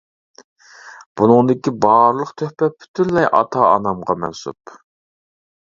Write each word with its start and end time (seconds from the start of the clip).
بۇنىڭدىكى 1.21 1.73
بارلىق 1.85 2.33
تۆھپە 2.43 2.71
پۈتۈنلەي 2.79 3.31
ئاتا-ئانامغا 3.41 4.19
مەنسۇپ. 4.25 4.77